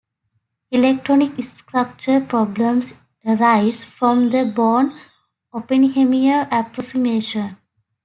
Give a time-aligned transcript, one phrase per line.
[0.71, 7.55] Electronic structure problems arise from the Born-Oppenheimer approximation.